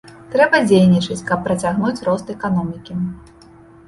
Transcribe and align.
Трэба 0.35 0.59
дзейнічаць, 0.69 1.17
каб 1.31 1.43
працягнуць 1.47 2.03
рост 2.07 2.31
эканомікі. 2.35 2.97